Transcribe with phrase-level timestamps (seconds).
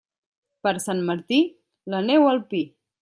[0.67, 1.39] Per Sant Martí,
[1.95, 2.65] la neu al pi.